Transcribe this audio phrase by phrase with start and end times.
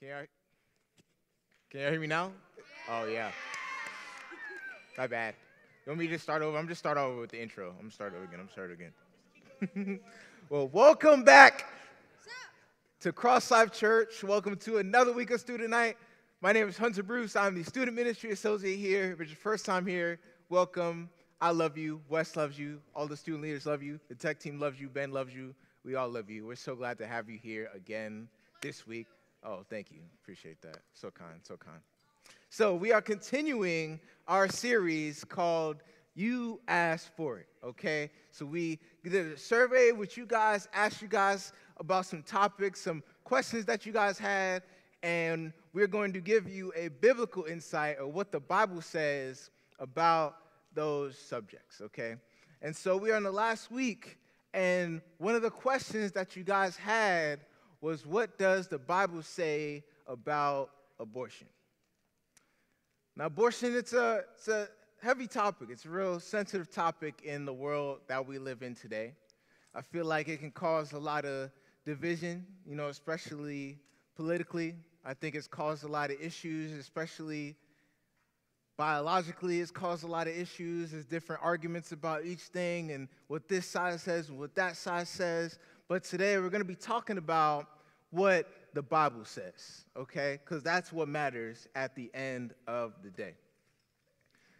[0.00, 0.14] Can you,
[1.72, 2.30] can you hear me now?
[2.88, 3.32] Oh, yeah.
[4.96, 5.34] My bad.
[5.84, 6.56] You want me to just start over?
[6.56, 7.74] I'm just start over with the intro.
[7.80, 8.38] I'm start over again.
[8.38, 10.00] I'm start again.
[10.50, 11.66] well, welcome back
[13.00, 14.22] to Cross Life Church.
[14.22, 15.96] Welcome to another week of Student Night.
[16.40, 17.34] My name is Hunter Bruce.
[17.34, 19.10] I'm the Student Ministry Associate here.
[19.10, 21.10] If it's your first time here, welcome.
[21.40, 22.00] I love you.
[22.08, 22.80] Wes loves you.
[22.94, 23.98] All the student leaders love you.
[24.08, 24.88] The tech team loves you.
[24.88, 25.56] Ben loves you.
[25.84, 26.46] We all love you.
[26.46, 28.28] We're so glad to have you here again
[28.62, 29.08] this week.
[29.48, 30.00] Oh, thank you.
[30.22, 30.80] Appreciate that.
[30.92, 31.80] So kind, so kind.
[32.50, 35.82] So, we are continuing our series called
[36.14, 38.10] You Asked For It, okay?
[38.30, 43.02] So, we did a survey with you guys, asked you guys about some topics, some
[43.24, 44.64] questions that you guys had,
[45.02, 50.36] and we're going to give you a biblical insight of what the Bible says about
[50.74, 52.16] those subjects, okay?
[52.60, 54.18] And so, we are in the last week,
[54.52, 57.40] and one of the questions that you guys had
[57.80, 61.46] was what does the Bible say about abortion?
[63.16, 64.68] Now, abortion, it's a, it's a
[65.02, 65.68] heavy topic.
[65.70, 69.14] It's a real sensitive topic in the world that we live in today.
[69.74, 71.50] I feel like it can cause a lot of
[71.84, 73.78] division, you know, especially
[74.16, 74.74] politically.
[75.04, 77.56] I think it's caused a lot of issues, especially
[78.76, 79.60] biologically.
[79.60, 80.92] It's caused a lot of issues.
[80.92, 85.08] There's different arguments about each thing and what this side says and what that side
[85.08, 85.58] says.
[85.88, 87.66] But today we're going to be talking about
[88.10, 90.38] what the Bible says, okay?
[90.44, 93.34] Because that's what matters at the end of the day.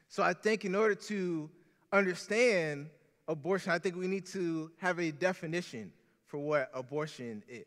[0.08, 1.50] So I think in order to
[1.92, 2.88] understand
[3.28, 5.92] abortion, I think we need to have a definition
[6.24, 7.66] for what abortion is.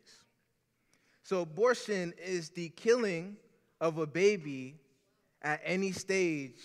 [1.22, 3.36] So, abortion is the killing
[3.80, 4.74] of a baby
[5.40, 6.60] at any stage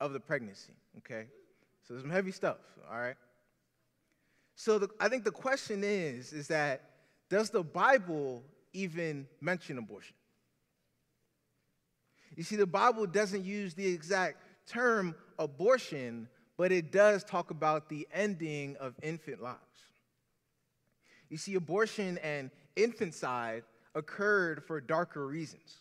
[0.00, 1.26] of the pregnancy, okay?
[1.82, 2.56] So, there's some heavy stuff,
[2.90, 3.16] all right?
[4.58, 6.82] So the, I think the question is, is that
[7.30, 8.42] does the Bible
[8.72, 10.16] even mention abortion?
[12.34, 17.88] You see, the Bible doesn't use the exact term abortion, but it does talk about
[17.88, 19.58] the ending of infant lives.
[21.30, 23.62] You see, abortion and infanticide
[23.94, 25.76] occurred for darker reasons.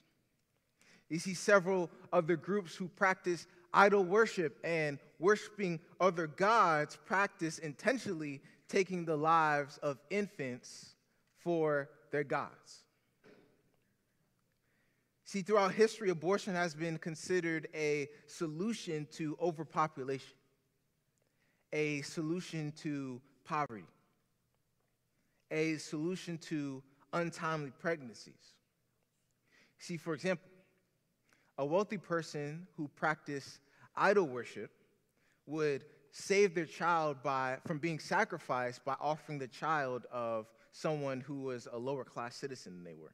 [1.09, 8.39] You see, several other groups who practice idol worship and worshiping other gods practice intentionally
[8.67, 10.95] taking the lives of infants
[11.39, 12.83] for their gods.
[15.23, 20.37] See, throughout history, abortion has been considered a solution to overpopulation,
[21.73, 23.83] a solution to poverty,
[25.51, 28.53] a solution to untimely pregnancies.
[29.79, 30.47] See, for example,
[31.57, 33.59] a wealthy person who practiced
[33.95, 34.71] idol worship
[35.45, 41.41] would save their child by, from being sacrificed by offering the child of someone who
[41.41, 43.13] was a lower class citizen than they were.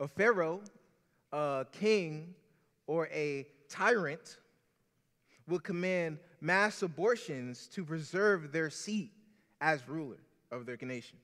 [0.00, 0.60] A pharaoh,
[1.32, 2.34] a king,
[2.86, 4.38] or a tyrant
[5.48, 9.12] would command mass abortions to preserve their seat
[9.60, 10.18] as ruler
[10.50, 11.18] of their nation.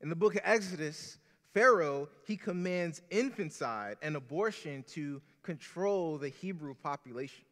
[0.00, 1.18] In the book of Exodus,
[1.52, 7.44] Pharaoh, he commands infanticide and abortion to control the Hebrew population.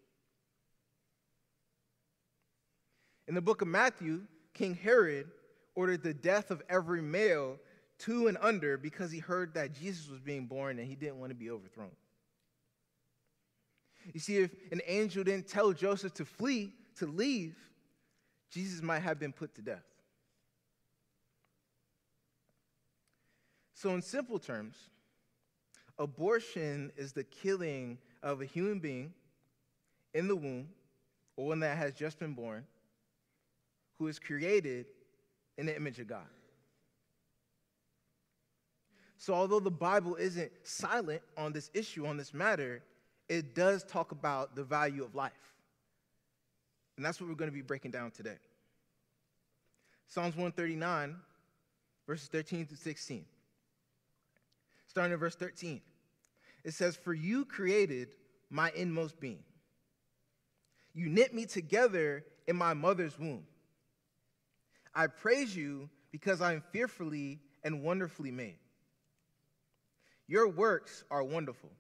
[3.29, 4.23] In the book of Matthew,
[4.53, 5.29] King Herod
[5.75, 7.57] ordered the death of every male
[7.99, 11.31] two and under because he heard that Jesus was being born and he didn't want
[11.31, 11.93] to be overthrown.
[14.13, 17.57] You see, if an angel didn't tell Joseph to flee, to leave,
[18.51, 19.85] Jesus might have been put to death.
[23.73, 24.77] So, in simple terms,
[25.99, 29.13] abortion is the killing of a human being
[30.13, 30.69] in the womb
[31.37, 32.65] or one that has just been born
[33.99, 34.87] who is created
[35.57, 36.27] in the image of God.
[39.19, 42.83] So, although the Bible isn't silent on this issue, on this matter,
[43.29, 45.33] it does talk about the value of life.
[46.97, 48.37] And that's what we're going to be breaking down today.
[50.09, 51.17] Psalms 139,
[52.07, 53.25] verses 13 to 16
[54.95, 55.81] starting in verse 13.
[56.63, 58.15] It says, For you created
[58.49, 59.43] my inmost being.
[60.95, 63.43] You knit me together in my mother's womb.
[64.95, 68.61] I praise you because I am fearfully and wonderfully made.
[70.29, 71.71] Your works are wonderful.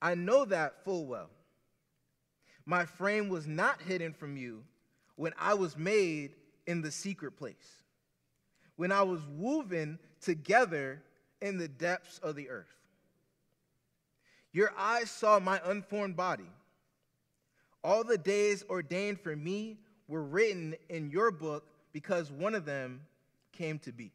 [0.00, 1.30] I know that full well.
[2.66, 4.62] My frame was not hidden from you
[5.16, 6.36] when I was made
[6.68, 7.82] in the secret place,
[8.76, 11.02] when I was woven together
[11.40, 12.66] in the depths of the earth.
[14.52, 16.50] Your eyes saw my unformed body.
[17.84, 23.02] All the days ordained for me were written in your book because one of them
[23.52, 24.10] came to be.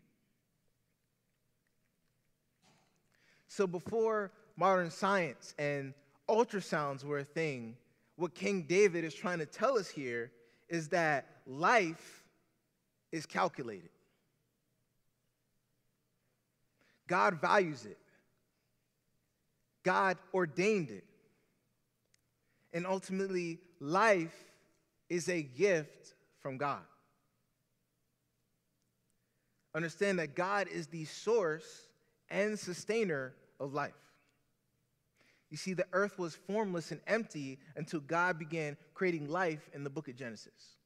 [3.48, 5.94] So, before modern science and
[6.28, 7.78] ultrasounds were a thing,
[8.16, 10.32] what King David is trying to tell us here
[10.70, 12.24] is that life
[13.12, 13.90] is calculated.
[17.08, 17.98] God values it.
[19.84, 21.04] God ordained it.
[22.72, 24.34] And ultimately, life
[25.10, 26.82] is a gift from God.
[29.76, 31.90] Understand that God is the source
[32.30, 33.94] and sustainer of life.
[35.50, 39.90] You see, the earth was formless and empty until God began creating life in the
[39.90, 40.78] book of Genesis.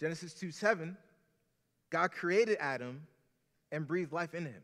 [0.00, 0.96] Genesis 2 7,
[1.90, 3.06] God created Adam
[3.72, 4.62] and breathe life into him.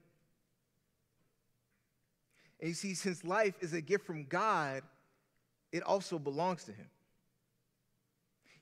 [2.61, 4.83] And you see, since life is a gift from God,
[5.73, 6.87] it also belongs to him.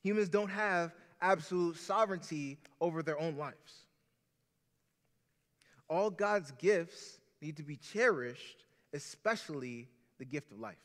[0.03, 3.85] Humans don't have absolute sovereignty over their own lives.
[5.89, 8.65] All God's gifts need to be cherished,
[8.95, 9.89] especially
[10.19, 10.77] the gift of life.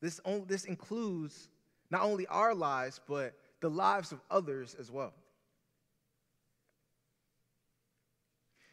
[0.00, 1.48] This, this includes
[1.90, 5.14] not only our lives, but the lives of others as well.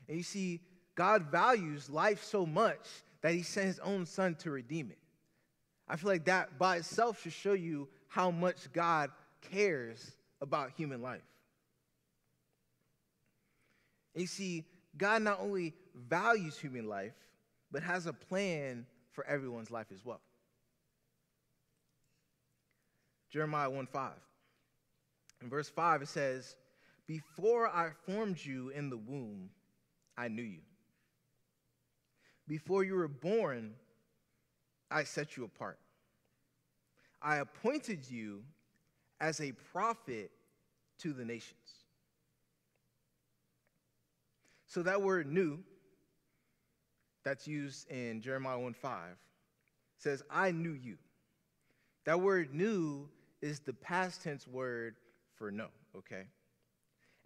[0.07, 0.61] And you see,
[0.95, 2.87] God values life so much
[3.21, 4.99] that he sent his own son to redeem it.
[5.87, 9.11] I feel like that by itself should show you how much God
[9.51, 10.11] cares
[10.41, 11.21] about human life.
[14.13, 14.65] And you see,
[14.97, 17.13] God not only values human life,
[17.71, 20.21] but has a plan for everyone's life as well.
[23.29, 24.11] Jeremiah 1 5.
[25.41, 26.55] In verse 5, it says,
[27.05, 29.49] Before I formed you in the womb,
[30.17, 30.61] I knew you.
[32.47, 33.73] Before you were born,
[34.91, 35.79] I set you apart.
[37.21, 38.43] I appointed you
[39.19, 40.31] as a prophet
[40.99, 41.57] to the nations.
[44.67, 45.59] So that word "knew"
[47.23, 49.17] that's used in Jeremiah 1 5
[49.97, 50.97] says, I knew you.
[52.05, 53.09] That word "knew"
[53.41, 54.95] is the past tense word
[55.35, 56.25] for know, okay?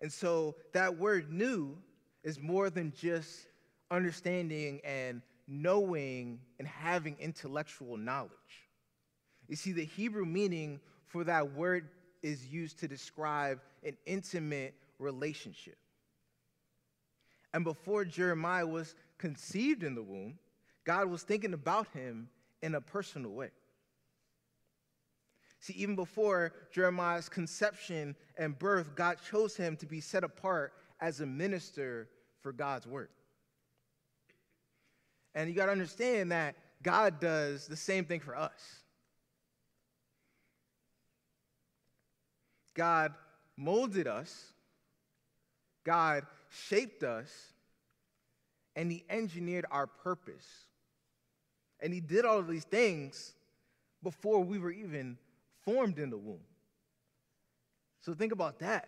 [0.01, 1.77] And so that word "knew"
[2.23, 3.47] is more than just
[3.91, 8.31] understanding and knowing and having intellectual knowledge.
[9.47, 11.89] You see, the Hebrew meaning for that word
[12.21, 15.77] is used to describe an intimate relationship.
[17.53, 20.37] And before Jeremiah was conceived in the womb,
[20.85, 22.29] God was thinking about him
[22.61, 23.49] in a personal way.
[25.61, 31.21] See, even before Jeremiah's conception and birth, God chose him to be set apart as
[31.21, 32.07] a minister
[32.41, 33.09] for God's word.
[35.35, 38.81] And you got to understand that God does the same thing for us.
[42.73, 43.13] God
[43.57, 44.53] molded us,
[45.83, 47.29] God shaped us,
[48.75, 50.47] and He engineered our purpose.
[51.81, 53.33] And He did all of these things
[54.01, 55.17] before we were even
[55.65, 56.39] formed in the womb.
[58.01, 58.87] So think about that.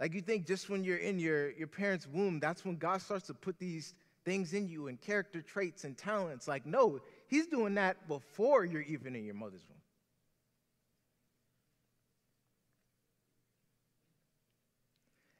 [0.00, 3.26] Like you think just when you're in your, your parents' womb, that's when God starts
[3.26, 6.46] to put these things in you and character traits and talents.
[6.46, 9.78] Like, no, He's doing that before you're even in your mother's womb.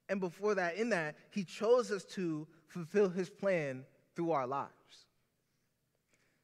[0.09, 3.85] And before that, in that, He chose us to fulfill His plan
[4.17, 4.73] through our lives.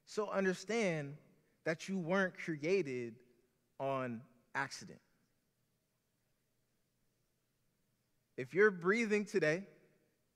[0.06, 1.16] So understand
[1.64, 3.14] that you weren't created
[3.80, 4.20] on
[4.54, 5.00] accident.
[8.36, 9.64] If you're breathing today,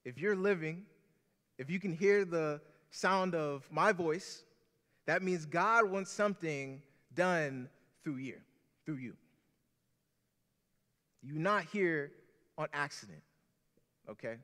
[0.04, 0.84] if you're living,
[1.58, 4.44] if you can hear the sound of my voice,
[5.06, 6.82] that means God wants something
[7.14, 7.68] done
[8.04, 8.36] through you,
[8.86, 9.14] through you.
[11.22, 12.12] You're not here
[12.56, 13.22] on accident,
[14.08, 14.36] okay?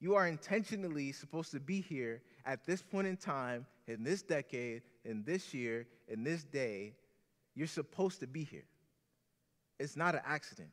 [0.00, 4.82] You are intentionally supposed to be here at this point in time, in this decade,
[5.04, 6.94] in this year, in this day.
[7.54, 8.64] You're supposed to be here.
[9.78, 10.70] It's not an accident.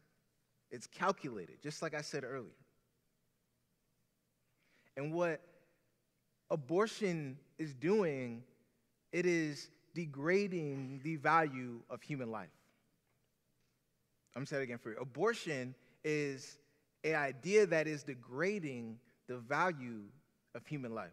[0.72, 2.52] It's calculated, just like I said earlier.
[4.96, 5.42] And what
[6.50, 8.44] abortion is doing,
[9.12, 12.50] it is degrading the value of human life.
[14.36, 14.98] I'm saying it again for you.
[15.00, 16.58] Abortion is
[17.04, 20.04] an idea that is degrading the value
[20.54, 21.10] of human life.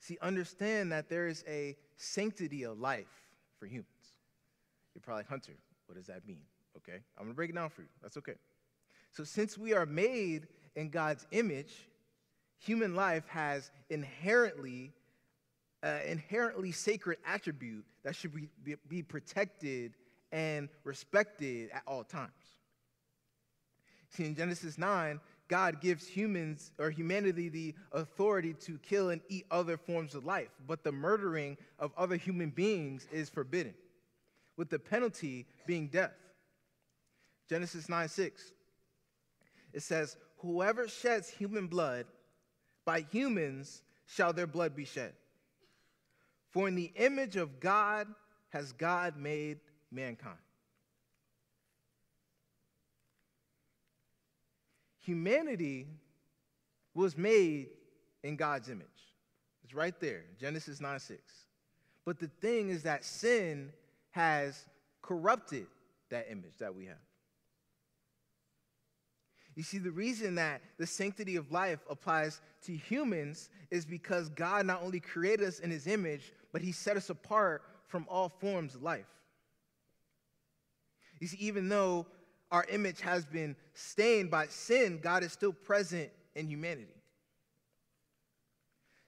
[0.00, 3.06] See, understand that there is a sanctity of life
[3.58, 3.95] for humans.
[4.96, 5.52] You're probably like, Hunter,
[5.84, 6.40] what does that mean?
[6.74, 7.88] Okay, I'm gonna break it down for you.
[8.00, 8.36] That's okay.
[9.12, 11.90] So, since we are made in God's image,
[12.58, 14.94] human life has inherently,
[15.82, 19.92] uh, inherently sacred attribute that should be, be, be protected
[20.32, 22.32] and respected at all times.
[24.08, 29.44] See, in Genesis 9, God gives humans or humanity the authority to kill and eat
[29.50, 33.74] other forms of life, but the murdering of other human beings is forbidden,
[34.56, 36.14] with the penalty being death.
[37.48, 38.52] Genesis 9 6.
[39.72, 42.06] It says, Whoever sheds human blood,
[42.84, 45.12] by humans shall their blood be shed.
[46.50, 48.06] For in the image of God
[48.50, 49.58] has God made
[49.90, 50.38] mankind.
[55.00, 55.86] Humanity
[56.94, 57.68] was made
[58.24, 58.86] in God's image.
[59.62, 61.20] It's right there, Genesis 9 6.
[62.04, 63.72] But the thing is that sin
[64.16, 64.64] has
[65.02, 65.66] corrupted
[66.08, 66.96] that image that we have.
[69.54, 74.64] You see, the reason that the sanctity of life applies to humans is because God
[74.64, 78.74] not only created us in his image, but he set us apart from all forms
[78.74, 79.06] of life.
[81.20, 82.06] You see, even though
[82.50, 86.88] our image has been stained by sin, God is still present in humanity.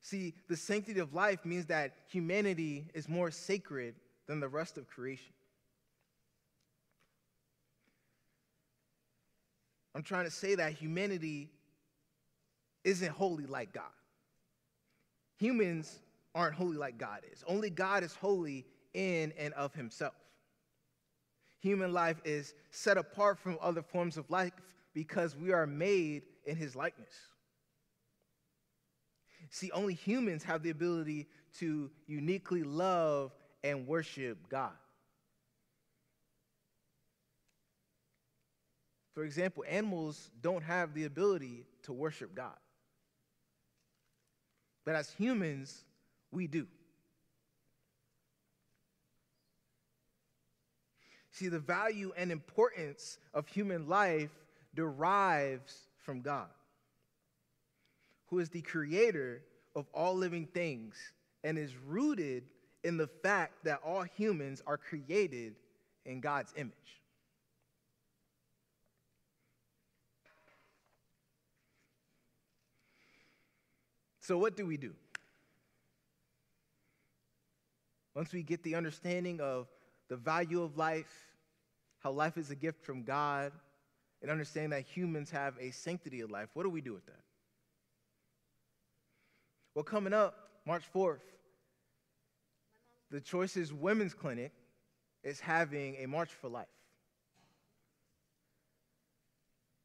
[0.03, 3.95] See, the sanctity of life means that humanity is more sacred
[4.29, 5.33] than the rest of creation.
[9.95, 11.51] I'm trying to say that humanity
[12.85, 13.85] isn't holy like God.
[15.39, 15.99] Humans
[16.35, 17.43] aren't holy like God is.
[17.49, 20.15] Only God is holy in and of himself.
[21.61, 24.53] Human life is set apart from other forms of life
[24.95, 27.13] because we are made in his likeness.
[29.51, 31.27] See, only humans have the ability
[31.59, 33.33] to uniquely love
[33.63, 34.73] and worship God.
[39.15, 42.57] For example, animals don't have the ability to worship God.
[44.85, 45.85] But as humans,
[46.31, 46.67] we do.
[51.33, 54.31] See, the value and importance of human life
[54.75, 56.49] derives from God,
[58.27, 59.43] who is the creator
[59.77, 60.95] of all living things
[61.45, 62.45] and is rooted
[62.85, 65.57] in the fact that all humans are created
[66.05, 66.73] in God's image.
[74.21, 74.93] So, what do we do?
[78.15, 79.69] Once we get the understanding of
[80.09, 81.33] the value of life,
[82.01, 83.53] how life is a gift from God,
[84.21, 87.23] and understanding that humans have a sanctity of life, what do we do with that?
[89.75, 90.35] Well, coming up
[90.67, 91.21] March 4th,
[93.11, 94.53] the Choices Women's Clinic
[95.23, 96.67] is having a March for Life.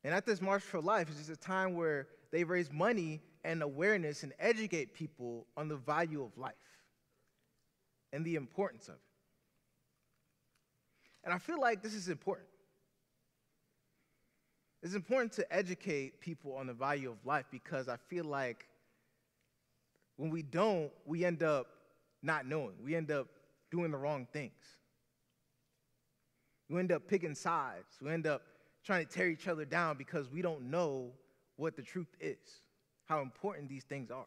[0.03, 3.61] And at this March for Life, it's just a time where they raise money and
[3.61, 6.53] awareness and educate people on the value of life
[8.11, 8.99] and the importance of it.
[11.23, 12.47] And I feel like this is important.
[14.81, 18.67] It's important to educate people on the value of life because I feel like
[20.17, 21.67] when we don't, we end up
[22.23, 22.75] not knowing.
[22.83, 23.27] We end up
[23.69, 24.53] doing the wrong things.
[26.69, 27.97] We end up picking sides.
[28.01, 28.41] We end up
[28.83, 31.11] trying to tear each other down because we don't know
[31.57, 32.37] what the truth is
[33.05, 34.25] how important these things are.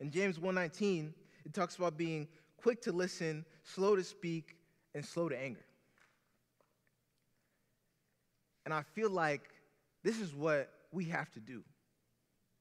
[0.00, 4.56] In James 1:19, it talks about being quick to listen, slow to speak,
[4.94, 5.64] and slow to anger.
[8.64, 9.48] And I feel like
[10.02, 11.64] this is what we have to do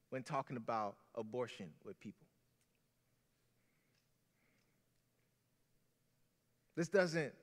[0.09, 2.24] when talking about abortion with people.
[6.75, 7.33] This doesn't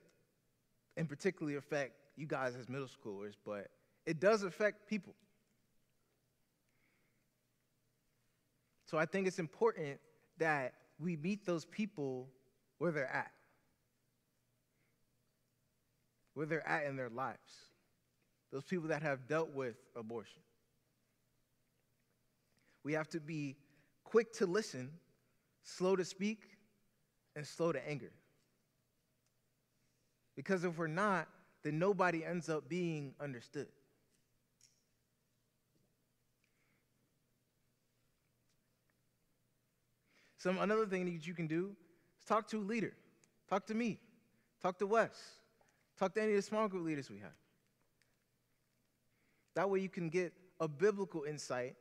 [0.95, 3.67] in particularly affect you guys as middle schoolers, but
[4.05, 5.15] it does affect people.
[8.85, 9.99] So I think it's important
[10.37, 12.29] that we meet those people
[12.77, 13.31] where they're at,
[16.35, 17.71] where they're at in their lives,
[18.51, 20.41] those people that have dealt with abortion.
[22.83, 23.55] We have to be
[24.03, 24.91] quick to listen,
[25.63, 26.41] slow to speak,
[27.35, 28.11] and slow to anger.
[30.35, 31.27] Because if we're not,
[31.63, 33.67] then nobody ends up being understood.
[40.37, 41.75] Some another thing that you can do
[42.19, 42.93] is talk to a leader.
[43.49, 43.97] Talk to me.
[44.61, 45.11] Talk to Wes.
[45.97, 47.31] Talk to any of the small group leaders we have.
[49.55, 51.75] That way you can get a biblical insight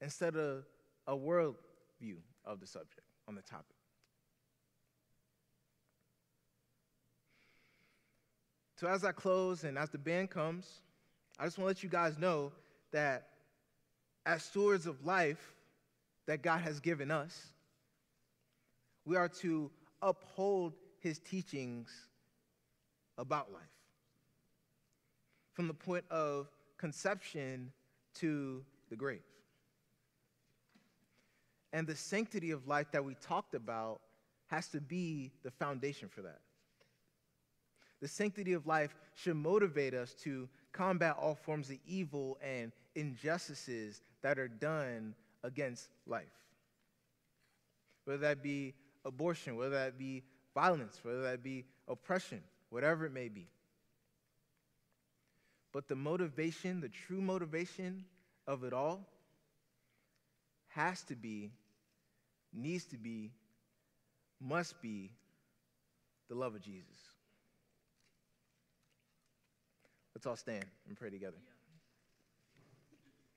[0.00, 0.64] instead of
[1.06, 1.56] a world
[2.00, 3.77] view of the subject on the topic.
[8.78, 10.82] So as I close and as the band comes,
[11.36, 12.52] I just want to let you guys know
[12.92, 13.26] that
[14.24, 15.56] as stewards of life
[16.26, 17.44] that God has given us,
[19.04, 19.68] we are to
[20.00, 21.90] uphold his teachings
[23.16, 23.62] about life.
[25.54, 27.72] From the point of conception
[28.20, 29.18] to the grave.
[31.72, 34.02] And the sanctity of life that we talked about
[34.46, 36.38] has to be the foundation for that.
[38.00, 44.00] The sanctity of life should motivate us to combat all forms of evil and injustices
[44.22, 46.26] that are done against life.
[48.04, 48.74] Whether that be
[49.04, 50.22] abortion, whether that be
[50.54, 52.40] violence, whether that be oppression,
[52.70, 53.48] whatever it may be.
[55.72, 58.04] But the motivation, the true motivation
[58.46, 59.06] of it all,
[60.68, 61.50] has to be,
[62.52, 63.32] needs to be,
[64.40, 65.10] must be
[66.28, 67.17] the love of Jesus.
[70.18, 71.36] Let's all stand and pray together.